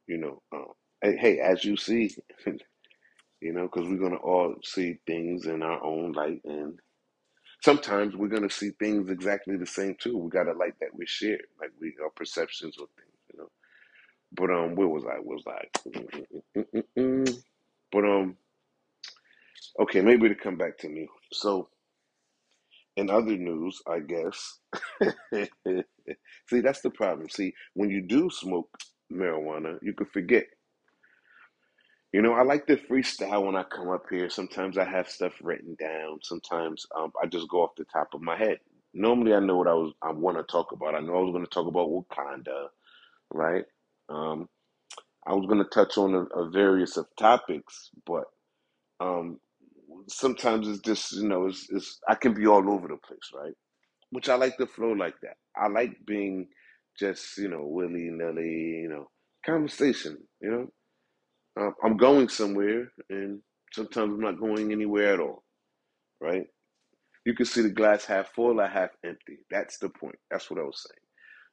you 0.09 0.19
know, 0.19 0.43
um, 0.55 0.67
hey, 1.03 1.17
hey, 1.19 1.41
as 1.41 1.65
you 1.65 1.77
see, 1.77 2.15
you 3.41 3.53
know, 3.53 3.65
because 3.73 3.89
we're 3.89 3.99
gonna 3.99 4.17
all 4.17 4.57
see 4.65 4.99
things 5.07 5.47
in 5.47 5.63
our 5.63 5.83
own 5.85 6.13
light, 6.13 6.43
and 6.45 6.79
sometimes 7.63 8.17
we're 8.17 8.29
gonna 8.29 8.51
see 8.51 8.71
things 8.79 9.11
exactly 9.11 9.57
the 9.57 9.67
same 9.67 9.97
too. 10.01 10.19
We 10.19 10.31
got 10.31 10.49
a 10.49 10.55
light 10.55 10.75
that 10.81 10.95
we 10.97 11.07
share, 11.07 11.41
like 11.61 11.71
we 11.81 11.95
our 12.03 12.11
perceptions 12.11 12.77
of 12.81 12.89
things, 12.97 13.17
you 13.33 13.41
know. 13.41 13.51
But 14.33 14.51
um, 14.51 14.77
where 14.77 14.89
was 14.89 15.05
I? 15.07 15.21
Was 15.21 15.45
I? 15.49 17.23
But 17.93 18.05
um, 18.05 18.37
okay, 19.81 20.01
maybe 20.03 20.29
to 20.29 20.35
come 20.37 20.57
back 20.57 20.79
to 20.79 20.89
me. 20.89 21.09
So 21.33 21.69
in 22.97 23.11
other 23.11 23.37
news, 23.37 23.83
I 23.89 24.01
guess. 24.01 24.61
See, 26.49 26.61
that's 26.61 26.83
the 26.83 26.91
problem. 26.91 27.29
See, 27.31 27.55
when 27.75 27.91
you 27.91 28.03
do 28.03 28.31
smoke 28.31 28.71
marijuana, 29.13 29.79
you 29.83 29.95
can 29.95 30.07
forget. 30.09 30.45
You 32.13 32.23
know, 32.23 32.35
I 32.35 32.43
like 32.43 32.67
to 32.67 32.77
freestyle 32.77 33.47
when 33.47 33.57
I 33.57 33.65
come 33.65 33.91
up 33.91 34.07
here. 34.11 34.31
Sometimes 34.31 34.79
I 34.79 34.85
have 34.85 35.09
stuff 35.11 35.35
written 35.43 35.77
down. 35.81 36.21
Sometimes 36.25 36.87
um, 36.97 37.13
I 37.23 37.29
just 37.29 37.49
go 37.49 37.63
off 37.63 37.77
the 37.79 37.87
top 37.87 38.15
of 38.15 38.23
my 38.23 38.37
head. 38.37 38.59
Normally, 38.95 39.35
I 39.35 39.41
know 39.41 39.59
what 39.59 39.69
I 39.69 39.75
was 39.75 39.95
I 40.03 40.13
want 40.13 40.39
to 40.39 40.45
talk 40.45 40.73
about. 40.73 40.97
I 40.97 41.01
know 41.01 41.17
I 41.17 41.23
was 41.23 41.33
going 41.33 41.47
to 41.47 41.51
talk 41.51 41.69
about 41.69 41.89
Wakanda, 41.91 42.69
right? 43.33 43.65
Um, 44.09 44.49
I 45.27 45.35
was 45.35 45.47
going 45.47 45.65
to 45.65 45.71
touch 45.71 45.99
on 45.99 46.15
a, 46.15 46.23
a 46.41 46.51
various 46.51 46.97
of 46.97 47.07
topics, 47.19 47.91
but 48.07 48.25
um, 49.01 49.41
sometimes 50.09 50.69
it's 50.69 50.81
just 50.81 51.13
you 51.13 51.29
know 51.29 51.47
it's, 51.49 51.69
it's 51.71 52.01
I 52.09 52.17
can 52.17 52.35
be 52.35 52.47
all 52.47 52.71
over 52.71 52.89
the 52.89 52.97
place, 52.97 53.31
right? 53.35 53.55
Which 54.11 54.29
I 54.29 54.37
like 54.37 54.59
to 54.59 54.67
flow 54.67 54.93
like 54.93 55.17
that. 55.23 55.37
I 55.57 55.69
like 55.69 56.07
being 56.07 56.49
just 56.99 57.39
you 57.39 57.49
know 57.49 57.65
willy 57.65 58.11
nilly, 58.11 58.81
you 58.83 58.89
know, 58.89 59.11
conversation. 59.47 60.19
You 60.41 60.51
know, 60.51 60.73
um, 61.61 61.75
I'm 61.85 61.97
going 61.99 62.29
somewhere, 62.29 62.93
and 63.11 63.41
sometimes 63.73 64.15
I'm 64.15 64.21
not 64.21 64.41
going 64.41 64.73
anywhere 64.73 65.15
at 65.15 65.21
all, 65.21 65.45
right? 66.21 66.47
You 67.27 67.35
can 67.35 67.47
see 67.47 67.63
the 67.63 67.71
glass 67.71 68.05
half 68.07 68.35
full 68.35 68.61
or 68.61 68.69
half 68.69 68.91
empty. 69.05 69.39
That's 69.51 69.79
the 69.79 69.91
point. 69.91 70.17
That's 70.31 70.51
what 70.51 70.61
I 70.61 70.65
was 70.65 70.85
saying. 70.89 71.07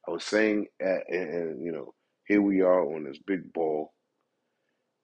I 0.08 0.10
was 0.12 0.24
saying, 0.24 0.66
uh, 0.84 1.00
and, 1.08 1.30
and 1.34 1.64
you 1.64 1.72
know, 1.72 1.94
here 2.26 2.42
we 2.42 2.62
are 2.62 2.82
on 2.94 3.04
this 3.04 3.18
big 3.26 3.52
ball, 3.52 3.92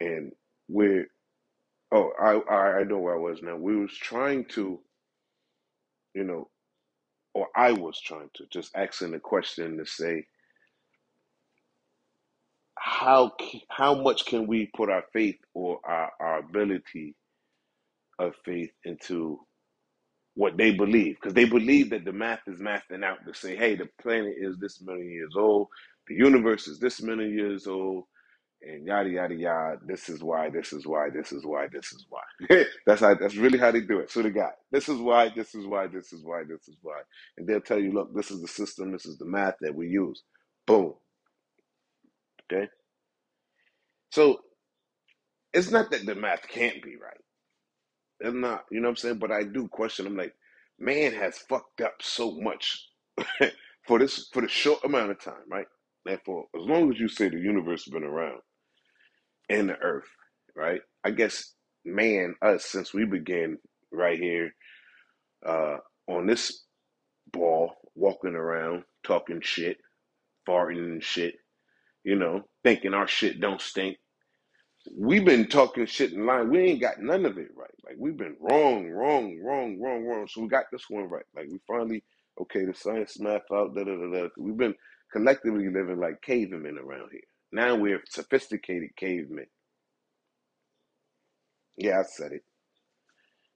and 0.01 0.33
we're 0.69 1.07
oh, 1.93 2.11
I 2.21 2.55
I 2.55 2.79
I 2.81 2.85
know 2.85 2.99
where 2.99 3.17
I 3.17 3.21
was 3.21 3.41
now. 3.43 3.57
We 3.57 3.77
was 3.77 3.95
trying 3.97 4.47
to, 4.51 4.81
you 6.15 6.25
know, 6.25 6.51
or 7.35 7.49
I 7.57 7.73
was 7.73 8.01
trying 8.01 8.31
to 8.37 8.47
just 8.53 8.77
asking 8.77 9.13
the 9.13 9.21
question 9.21 9.79
to 9.79 9.87
say 9.87 10.27
how 12.79 13.33
how 13.71 13.95
much 13.95 14.27
can 14.27 14.47
we 14.47 14.71
put 14.77 14.91
our 14.91 15.05
faith 15.13 15.37
or 15.55 15.81
our, 15.87 16.13
our 16.21 16.39
ability 16.41 17.17
of 18.19 18.35
faith 18.45 18.71
into 18.85 19.41
what 20.37 20.57
they 20.59 20.73
believe 20.73 21.17
because 21.17 21.35
they 21.35 21.47
believe 21.47 21.91
that 21.91 22.05
the 22.07 22.13
math 22.13 22.41
is 22.49 22.61
mathing 22.61 23.05
out 23.05 23.19
to 23.27 23.35
say 23.35 23.57
hey 23.57 23.77
the 23.77 23.89
planet 24.03 24.35
is 24.39 24.57
this 24.59 24.81
million 24.83 25.11
years 25.11 25.35
old 25.37 25.69
the 26.09 26.15
universe 26.17 26.69
is 26.69 26.81
this 26.81 27.03
many 27.03 27.29
years 27.31 27.67
old 27.69 28.05
and 28.63 28.87
yada 28.87 29.11
yada 29.11 29.35
yada 29.35 29.79
this 29.87 30.09
is 30.09 30.23
why 30.23 30.51
this 30.51 30.73
is 30.73 30.87
why 30.87 31.09
this 31.11 31.33
is 31.33 31.45
why 31.47 31.69
this 31.73 31.93
is 31.93 32.07
why 32.11 32.65
that's 32.87 33.01
how 33.03 33.15
that's 33.15 33.37
really 33.37 33.59
how 33.59 33.71
they 33.71 33.81
do 33.83 34.01
it 34.01 34.11
so 34.11 34.23
they 34.23 34.31
got 34.31 34.53
this 34.73 34.89
is 34.89 34.99
why 35.01 35.31
this 35.37 35.55
is 35.55 35.67
why 35.67 35.87
this 35.87 36.13
is 36.13 36.25
why 36.25 36.43
this 36.49 36.69
is 36.69 36.77
why 36.83 37.01
and 37.39 37.47
they'll 37.49 37.61
tell 37.61 37.81
you 37.81 37.93
look 37.93 38.15
this 38.15 38.31
is 38.31 38.43
the 38.43 38.49
system 38.49 38.93
this 38.93 39.07
is 39.07 39.19
the 39.19 39.27
math 39.27 39.55
that 39.61 39.75
we 39.75 39.89
use 39.89 40.23
boom 40.67 40.95
okay? 42.53 42.69
So 44.13 44.41
it's 45.55 45.71
not 45.71 45.91
that 45.93 46.07
the 46.07 46.15
math 46.15 46.49
can't 46.49 46.83
be 46.83 46.97
right. 46.97 47.21
It's 48.21 48.35
not 48.35 48.65
you 48.71 48.81
know 48.81 48.89
what 48.89 48.93
i'm 48.93 48.97
saying? 48.97 49.19
But 49.19 49.33
i 49.33 49.45
do 49.45 49.69
question 49.69 50.07
i'm 50.07 50.17
like 50.17 50.35
man 50.79 51.13
has 51.15 51.39
fucked 51.39 51.81
up 51.83 51.95
so 52.01 52.33
much 52.41 52.89
for 53.87 53.99
this 54.01 54.29
for 54.33 54.43
the 54.43 54.49
short 54.49 54.85
amount 54.85 55.11
of 55.13 55.21
time 55.21 55.45
right? 55.51 55.67
And 56.07 56.21
for 56.25 56.47
as 56.57 56.63
long 56.63 56.93
as 56.93 57.01
you 57.01 57.09
say 57.09 57.29
the 57.31 57.39
universe 57.39 57.85
has 57.87 57.93
been 57.93 58.05
around 58.05 58.41
and 59.51 59.69
the 59.71 59.77
earth 59.79 60.09
right? 60.57 60.83
I 61.05 61.11
guess 61.13 61.55
man 61.85 62.35
us 62.43 62.65
since 62.67 62.95
we 62.95 63.05
began 63.07 63.59
right 63.93 64.19
here 64.19 64.55
uh 65.47 65.79
on 66.09 66.27
this 66.27 66.65
ball 67.33 67.75
walking 67.97 68.35
around 68.37 68.85
talking 69.05 69.41
shit 69.43 69.79
farting 70.49 70.79
and 70.93 71.05
shit 71.05 71.37
you 72.07 72.17
know 72.17 72.43
thinking 72.65 72.95
our 72.95 73.09
shit 73.09 73.41
don't 73.43 73.63
stink 73.63 73.91
we've 74.97 75.25
been 75.25 75.49
talking 75.49 75.87
shit 75.87 76.13
in 76.13 76.27
line. 76.27 76.51
We 76.51 76.61
ain't 76.61 76.81
got 76.81 77.01
none 77.01 77.25
of 77.27 77.39
it 77.39 77.49
right. 77.57 77.71
Like 77.85 77.97
we've 77.99 78.17
been 78.17 78.37
wrong, 78.41 78.89
wrong, 78.91 79.39
wrong, 79.43 79.81
wrong, 79.81 80.05
wrong. 80.07 80.27
So 80.29 80.43
we 80.43 80.49
got 80.49 80.67
this 80.73 80.85
one 80.91 81.09
right. 81.09 81.25
Like 81.35 81.47
we 81.51 81.61
finally 81.67 82.05
okay. 82.41 82.65
The 82.65 82.75
science 82.75 83.19
math 83.21 83.43
out. 83.53 83.75
Da 83.75 83.85
da 83.85 83.97
da 83.97 84.11
da. 84.23 84.29
We've 84.39 84.57
been 84.57 84.75
collectively 85.13 85.69
living 85.69 86.01
like 86.01 86.23
cavemen 86.23 86.79
around 86.79 87.11
here. 87.13 87.23
Now 87.53 87.77
we're 87.77 88.03
sophisticated 88.09 88.91
cavemen. 88.97 89.47
Yeah, 91.79 92.01
I 92.01 92.05
said 92.05 92.33
it. 92.33 92.45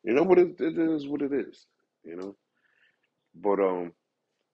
You 0.05 0.15
know 0.15 0.25
what 0.25 0.39
it, 0.39 0.61
it 0.61 0.79
is. 0.79 1.07
What 1.09 1.23
it 1.23 1.33
is. 1.33 1.67
You 2.05 2.17
know. 2.17 2.37
But 3.35 3.61
um, 3.61 3.93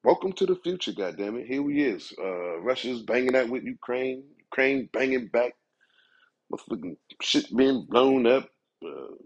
welcome 0.06 0.32
to 0.34 0.46
the 0.46 0.56
future. 0.56 0.92
Goddamn 0.92 1.38
it, 1.38 1.48
here 1.48 1.62
we 1.62 1.82
is. 1.82 2.12
Uh, 2.18 2.60
Russia's 2.60 3.02
banging 3.02 3.36
out 3.36 3.50
with 3.50 3.64
Ukraine. 3.64 4.25
Ukraine 4.38 4.88
banging 4.92 5.28
back. 5.28 5.54
Motherfucking 6.52 6.96
shit 7.22 7.46
being 7.56 7.86
blown 7.90 8.26
up. 8.26 8.48
Uh, 8.84 9.16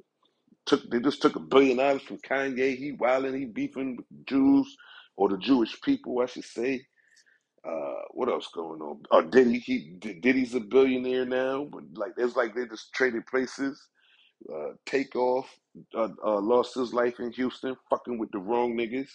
Took 0.66 0.88
they 0.90 1.00
just 1.00 1.22
took 1.22 1.36
a 1.36 1.40
billion 1.40 1.78
dollars 1.78 2.02
from 2.02 2.18
Kanye. 2.18 2.76
He 2.76 2.92
wilding, 2.92 3.34
he 3.38 3.46
beefing 3.46 3.96
with 3.96 4.06
Jews 4.26 4.76
or 5.16 5.28
the 5.28 5.38
Jewish 5.38 5.80
people, 5.82 6.20
I 6.20 6.26
should 6.26 6.44
say. 6.44 6.86
Uh, 7.66 8.02
what 8.12 8.28
else 8.30 8.48
going 8.54 8.80
on? 8.82 9.02
Oh, 9.10 9.22
Diddy, 9.22 9.58
he 9.60 9.96
Diddy's 10.00 10.54
a 10.54 10.60
billionaire 10.60 11.26
now, 11.26 11.64
but 11.72 11.84
like 11.94 12.12
it's 12.18 12.36
like 12.36 12.54
they 12.54 12.66
just 12.66 12.94
traded 12.94 13.26
places. 13.26 13.80
Uh, 14.52 14.72
Takeoff 14.86 15.48
uh, 15.96 16.08
uh, 16.24 16.40
lost 16.40 16.76
his 16.76 16.94
life 16.94 17.20
in 17.20 17.32
Houston, 17.32 17.76
fucking 17.90 18.18
with 18.18 18.30
the 18.32 18.38
wrong 18.40 18.76
niggas. 18.76 19.10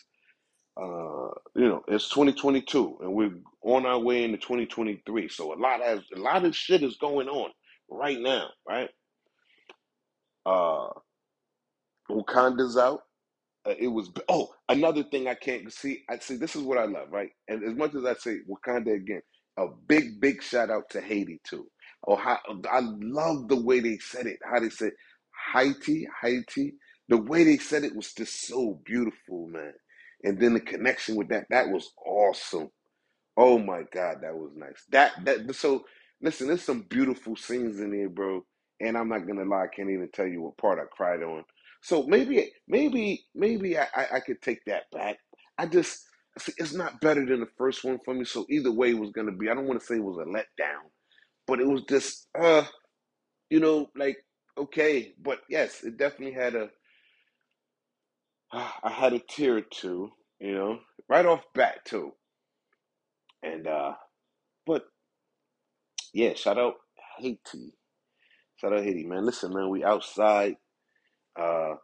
Uh, 0.78 1.30
you 1.56 1.68
know, 1.70 1.84
it's 1.88 2.10
2022, 2.10 3.00
and 3.02 3.14
we're 3.14 3.32
on 3.64 3.86
our 3.86 4.00
way 4.00 4.24
into 4.24 4.38
2023. 4.38 5.30
So 5.30 5.54
a 5.54 5.58
lot 5.60 5.82
has 5.82 6.02
a 6.16 6.20
lot 6.20 6.46
of 6.46 6.56
shit 6.56 6.84
is 6.84 6.98
going 6.98 7.30
on 7.30 7.52
right 7.90 8.20
now, 8.20 8.50
right? 8.68 8.90
Uh, 10.46 10.90
Wakanda's 12.12 12.78
out. 12.78 13.02
Uh, 13.66 13.76
it 13.80 13.88
was 13.90 14.12
oh 14.30 14.50
another 14.70 15.04
thing 15.06 15.30
I 15.30 15.36
can't 15.36 15.74
see. 15.74 16.04
I 16.10 16.20
see 16.20 16.38
this 16.38 16.58
is 16.58 16.64
what 16.64 16.80
I 16.80 16.86
love, 16.86 17.10
right? 17.12 17.32
And 17.50 17.64
as 17.64 17.76
much 17.76 17.96
as 17.96 18.06
I 18.06 18.16
say 18.16 18.40
Wakanda 18.50 18.96
again, 18.96 19.24
a 19.58 19.68
big 19.88 20.22
big 20.22 20.44
shout 20.44 20.72
out 20.72 20.92
to 20.92 21.02
Haiti 21.02 21.42
too. 21.48 21.68
Oh, 22.08 22.18
how, 22.18 22.40
I 22.72 22.82
love 22.84 23.48
the 23.50 23.62
way 23.62 23.80
they 23.80 24.00
said 24.00 24.28
it. 24.28 24.40
How 24.44 24.60
they 24.60 24.70
said 24.72 24.94
Haiti, 25.56 26.08
Haiti. 26.22 26.76
The 27.10 27.18
way 27.18 27.46
they 27.46 27.58
said 27.60 27.86
it 27.86 27.96
was 27.96 28.14
just 28.14 28.48
so 28.48 28.82
beautiful, 28.86 29.48
man. 29.50 29.74
And 30.26 30.40
then 30.42 30.56
the 30.56 30.62
connection 30.62 31.16
with 31.18 31.30
that, 31.30 31.48
that 31.52 31.70
was 31.70 31.92
awesome. 32.06 32.72
Oh 33.38 33.58
my 33.58 33.84
God, 33.94 34.18
that 34.22 34.36
was 34.36 34.52
nice. 34.56 34.84
That 34.92 35.14
that 35.26 35.56
so 35.56 35.86
listen, 36.22 36.48
there's 36.48 36.62
some 36.62 36.82
beautiful 36.90 37.36
scenes 37.36 37.80
in 37.80 37.92
there, 37.92 38.10
bro. 38.10 38.46
And 38.80 38.98
I'm 38.98 39.10
not 39.10 39.28
gonna 39.28 39.46
lie, 39.46 39.64
I 39.64 39.76
can't 39.76 39.90
even 39.90 40.10
tell 40.14 40.28
you 40.28 40.42
what 40.42 40.58
part 40.58 40.80
I 40.80 40.84
cried 40.96 41.24
on. 41.24 41.44
So 41.82 42.04
maybe 42.04 42.52
maybe 42.68 43.26
maybe 43.34 43.78
I, 43.78 43.88
I, 43.96 44.08
I 44.16 44.20
could 44.20 44.42
take 44.42 44.64
that 44.66 44.84
back. 44.92 45.18
I 45.58 45.66
just 45.66 46.06
see, 46.40 46.54
it's 46.58 46.74
not 46.74 47.02
better 47.02 47.26
than 47.26 47.40
the 47.40 47.50
first 47.58 47.84
one 47.84 48.00
for 48.06 48.14
me. 48.14 48.26
So 48.26 48.46
either 48.50 48.72
way 48.72 48.92
it 48.92 49.00
was 49.00 49.12
gonna 49.12 49.32
be. 49.32 49.50
I 49.50 49.56
don't 49.56 49.68
want 49.68 49.80
to 49.80 49.86
say 49.86 49.96
it 49.96 50.04
was 50.04 50.18
a 50.18 50.30
letdown, 50.30 50.90
but 51.48 51.60
it 51.60 51.68
was 51.68 51.84
just 51.90 52.28
uh 52.40 52.64
you 53.50 53.60
know 53.60 53.90
like 53.98 54.18
okay, 54.58 55.14
but 55.22 55.42
yes, 55.50 55.84
it 55.84 55.98
definitely 55.98 56.34
had 56.36 56.56
a. 56.56 56.70
I 58.84 58.92
had 58.92 59.14
a 59.14 59.20
tear 59.20 59.58
or 59.58 59.62
two, 59.64 60.12
you 60.42 60.56
know, 60.56 60.80
right 61.10 61.28
off 61.28 61.44
bat 61.56 61.86
too, 61.86 62.14
and 63.44 63.68
uh, 63.68 63.94
but 64.66 64.84
yeah, 66.14 66.34
shout 66.36 66.60
out 66.60 66.76
Haiti, 67.20 67.74
shout 68.58 68.74
out 68.74 68.84
Haiti, 68.84 69.06
man. 69.06 69.26
Listen, 69.26 69.54
man, 69.54 69.70
we 69.70 69.84
outside. 69.84 70.56
Uh, 71.40 71.76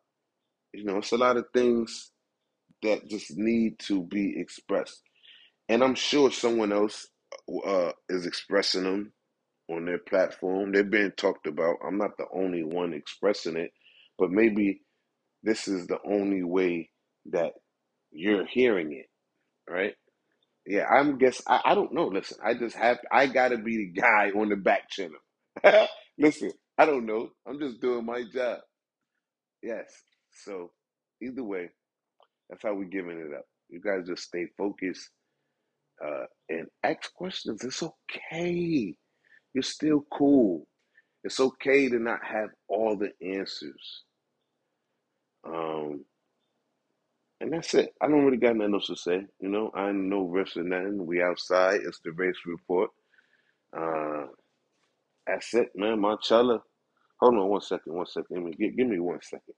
you 0.74 0.86
know, 0.86 0.98
it's 1.00 1.12
a 1.14 1.18
lot 1.18 1.38
of 1.38 1.46
things 1.54 2.12
that 2.84 3.10
just 3.10 3.38
need 3.38 3.80
to 3.80 4.04
be 4.04 4.36
expressed, 4.40 5.02
and 5.70 5.84
I'm 5.84 5.96
sure 5.96 6.32
someone 6.32 6.74
else 6.74 7.08
uh 7.66 7.92
is 8.10 8.26
expressing 8.28 8.84
them 8.84 9.14
on 9.70 9.86
their 9.86 10.00
platform. 10.00 10.74
They're 10.74 10.84
being 10.86 11.14
talked 11.18 11.48
about. 11.48 11.78
I'm 11.88 11.98
not 12.00 12.18
the 12.18 12.26
only 12.34 12.64
one 12.64 12.94
expressing 12.94 13.58
it, 13.58 13.72
but 14.20 14.32
maybe 14.32 14.82
this 15.44 15.68
is 15.68 15.88
the 15.88 16.00
only 16.06 16.44
way 16.44 16.90
that 17.32 17.54
you're 18.12 18.48
hearing 18.48 18.94
it, 18.94 19.08
right? 19.72 19.96
Yeah, 20.68 20.86
I'm 20.88 21.20
guess 21.20 21.44
I, 21.48 21.62
I 21.66 21.76
don't 21.76 21.94
know. 21.94 22.08
Listen, 22.08 22.40
I 22.46 22.56
just 22.56 22.78
have 22.78 23.00
I 23.12 23.28
gotta 23.28 23.60
be 23.60 23.78
the 23.78 24.02
guy 24.02 24.32
on 24.32 24.50
the 24.50 24.58
back 24.58 24.90
channel. 24.90 25.20
Listen, 26.20 26.54
I 26.80 26.86
don't 26.88 27.08
know. 27.08 27.32
I'm 27.48 27.60
just 27.60 27.82
doing 27.82 28.06
my 28.06 28.24
job. 28.34 28.60
Yes. 29.64 29.92
So 30.46 30.72
either 31.24 31.44
way, 31.44 31.72
that's 32.50 32.64
how 32.64 32.76
we're 32.76 32.86
giving 32.86 33.20
it 33.20 33.36
up. 33.38 33.46
You 33.70 33.82
guys 33.82 34.08
just 34.08 34.24
stay 34.24 34.48
focused 34.58 35.10
uh, 36.06 36.26
and 36.50 36.68
ask 36.84 37.14
questions. 37.14 37.64
It's 37.64 37.84
okay. 37.84 38.96
You're 39.54 39.64
still 39.64 40.06
cool. 40.14 40.68
It's 41.24 41.40
okay 41.40 41.90
to 41.90 42.00
not 42.00 42.20
have 42.26 42.50
all 42.70 42.98
the 42.98 43.12
answers. 43.26 44.04
Um, 45.48 46.06
and 47.42 47.54
that's 47.54 47.74
it. 47.76 47.94
I 48.02 48.08
don't 48.08 48.26
really 48.26 48.38
got 48.38 48.56
nothing 48.56 48.76
else 48.76 48.88
to 48.88 48.96
say. 48.96 49.22
You 49.42 49.50
know, 49.50 49.72
I 49.76 49.92
know 49.92 50.28
riffs 50.28 50.58
or 50.58 50.64
nothing. 50.64 51.06
We 51.06 51.22
outside. 51.22 51.82
It's 51.86 52.00
the 52.04 52.12
race 52.14 52.38
report. 52.46 52.92
Uh, 53.78 54.28
that's 55.28 55.54
it, 55.56 55.70
man. 55.76 56.02
Marcella. 56.02 56.62
Hold 57.22 57.36
on 57.36 57.50
one 57.50 57.62
second. 57.62 57.94
One 57.96 58.08
second. 58.08 58.28
Give 58.36 58.44
me, 58.44 58.54
give, 58.60 58.78
give 58.78 58.88
me 58.88 59.00
one 59.00 59.20
second. 59.24 59.56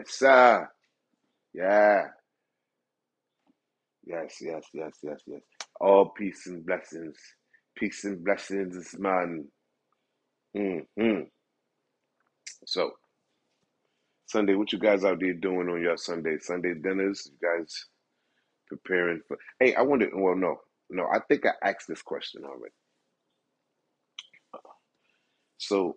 Yes, 0.00 0.14
sir. 0.14 0.68
Yeah. 1.54 2.04
Yes, 4.06 4.36
yes, 4.40 4.64
yes, 4.72 4.92
yes, 5.02 5.20
yes. 5.26 5.40
All 5.80 6.10
peace 6.10 6.46
and 6.46 6.64
blessings. 6.64 7.16
Peace 7.76 8.04
and 8.04 8.24
blessings, 8.24 8.96
man. 8.98 9.46
Mm-hmm. 10.56 11.22
So, 12.66 12.92
Sunday, 14.26 14.54
what 14.54 14.72
you 14.72 14.78
guys 14.78 15.04
out 15.04 15.20
there 15.20 15.34
doing 15.34 15.68
on 15.68 15.82
your 15.82 15.98
Sunday? 15.98 16.38
Sunday 16.40 16.74
dinners? 16.74 17.30
You 17.30 17.48
guys 17.48 17.86
preparing 18.68 19.20
for? 19.28 19.38
Hey, 19.60 19.74
I 19.74 19.82
wonder. 19.82 20.08
Well, 20.14 20.36
no, 20.36 20.60
no. 20.90 21.04
I 21.12 21.20
think 21.28 21.44
I 21.46 21.52
asked 21.68 21.88
this 21.88 22.02
question 22.02 22.44
already. 22.44 22.74
So 25.58 25.96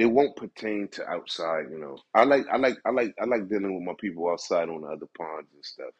it 0.00 0.06
won't 0.06 0.36
pertain 0.36 0.88
to 0.94 1.06
outside. 1.08 1.66
You 1.72 1.80
know, 1.80 1.98
I 2.14 2.24
like, 2.24 2.46
I 2.52 2.58
like, 2.58 2.76
I 2.86 2.90
like, 2.92 3.14
I 3.22 3.26
like 3.26 3.48
dealing 3.50 3.76
with 3.76 3.84
my 3.84 3.94
people 4.00 4.30
outside 4.30 4.70
on 4.70 4.82
the 4.82 4.88
other 4.88 5.08
ponds 5.18 5.50
and 5.54 5.64
stuff. 5.64 5.94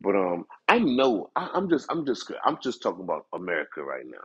But 0.00 0.16
um, 0.16 0.46
I 0.68 0.78
know 0.80 1.30
I, 1.36 1.50
I'm 1.54 1.70
just, 1.70 1.86
I'm 1.90 2.06
just, 2.06 2.32
I'm 2.44 2.58
just 2.62 2.82
talking 2.82 3.04
about 3.04 3.26
America 3.34 3.82
right 3.84 4.06
now 4.06 4.24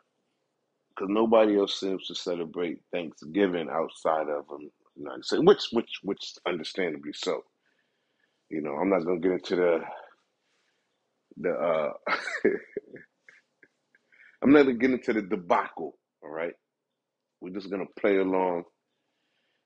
because 0.89 1.09
nobody 1.11 1.57
else 1.57 1.79
seems 1.79 2.07
to 2.07 2.15
celebrate 2.15 2.79
Thanksgiving 2.93 3.69
outside 3.71 4.29
of 4.29 4.45
um, 4.51 4.71
United 4.95 5.25
States, 5.25 5.43
which, 5.45 5.63
which, 5.73 5.91
which, 6.03 6.33
understandably 6.47 7.13
so. 7.15 7.43
You 8.49 8.61
know, 8.61 8.75
I'm 8.75 8.89
not 8.89 9.05
gonna 9.05 9.19
get 9.21 9.33
into 9.33 9.57
the 9.57 9.79
the. 11.37 11.51
uh 11.51 11.93
I'm 14.43 14.53
not 14.53 14.63
gonna 14.63 14.75
get 14.75 14.91
into 14.91 15.13
the 15.13 15.23
debacle. 15.23 15.97
All 16.23 16.29
right, 16.31 16.53
we're 17.41 17.51
just 17.53 17.71
gonna 17.71 17.85
play 17.99 18.17
along 18.17 18.65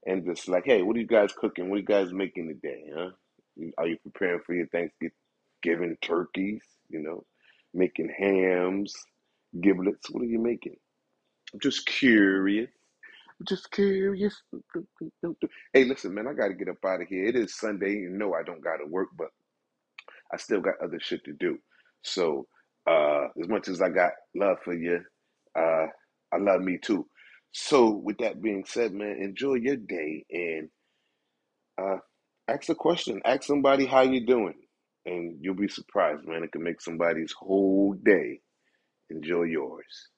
and 0.05 0.25
just 0.25 0.47
like, 0.47 0.65
hey, 0.65 0.81
what 0.81 0.95
are 0.95 0.99
you 0.99 1.07
guys 1.07 1.31
cooking? 1.33 1.69
What 1.69 1.77
are 1.77 1.79
you 1.79 1.85
guys 1.85 2.13
making 2.13 2.47
today? 2.49 2.85
Huh? 2.95 3.11
Are 3.77 3.87
you 3.87 3.97
preparing 4.03 4.41
for 4.45 4.53
your 4.53 4.67
Thanksgiving 4.67 5.97
turkeys? 6.01 6.61
You 6.89 7.01
know, 7.01 7.25
making 7.73 8.13
hams, 8.17 8.93
giblets. 9.61 10.09
What 10.11 10.23
are 10.23 10.27
you 10.27 10.39
making? 10.39 10.75
I'm 11.53 11.59
just 11.59 11.85
curious. 11.85 12.69
I'm 13.39 13.45
just 13.47 13.71
curious. 13.71 14.41
Hey, 15.73 15.85
listen, 15.85 16.13
man, 16.13 16.27
I 16.27 16.33
got 16.33 16.49
to 16.49 16.53
get 16.55 16.69
up 16.69 16.83
out 16.85 17.01
of 17.01 17.07
here. 17.07 17.25
It 17.25 17.35
is 17.35 17.55
Sunday. 17.57 17.93
You 17.93 18.09
know 18.09 18.33
I 18.33 18.43
don't 18.43 18.63
got 18.63 18.77
to 18.77 18.85
work, 18.87 19.09
but 19.17 19.29
I 20.33 20.37
still 20.37 20.61
got 20.61 20.75
other 20.83 20.99
shit 21.01 21.23
to 21.25 21.33
do. 21.33 21.59
So, 22.03 22.47
uh, 22.89 23.27
as 23.41 23.47
much 23.49 23.67
as 23.69 23.81
I 23.81 23.89
got 23.89 24.11
love 24.35 24.57
for 24.63 24.73
you, 24.73 25.01
uh, 25.57 25.87
I 26.33 26.37
love 26.39 26.61
me 26.61 26.79
too. 26.81 27.07
So, 27.57 27.89
with 27.89 28.17
that 28.17 28.41
being 28.41 28.65
said, 28.67 28.91
man, 28.91 29.17
enjoy 29.21 29.53
your 29.53 29.77
day 29.77 30.25
and 30.29 30.69
uh, 31.81 31.99
ask 32.49 32.67
a 32.67 32.75
question. 32.75 33.21
Ask 33.23 33.43
somebody 33.43 33.85
how 33.85 34.01
you're 34.01 34.25
doing, 34.25 34.55
and 35.05 35.37
you'll 35.39 35.55
be 35.55 35.69
surprised, 35.69 36.27
man. 36.27 36.43
It 36.43 36.51
can 36.51 36.63
make 36.63 36.81
somebody's 36.81 37.31
whole 37.31 37.93
day. 37.93 38.41
Enjoy 39.09 39.43
yours. 39.43 40.09